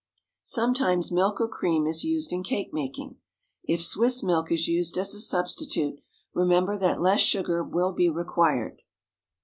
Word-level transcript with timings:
Sometimes 0.41 1.11
milk 1.11 1.39
or 1.39 1.47
cream 1.47 1.85
is 1.85 2.03
used 2.03 2.33
in 2.33 2.41
cake 2.41 2.73
making. 2.73 3.17
If 3.65 3.83
Swiss 3.83 4.23
milk 4.23 4.51
is 4.51 4.67
used 4.67 4.97
as 4.97 5.13
a 5.13 5.19
substitute, 5.21 6.01
remember 6.33 6.75
that 6.75 6.99
less 7.01 7.19
sugar 7.19 7.63
will 7.63 7.91
be 7.91 8.09
required. 8.09 8.81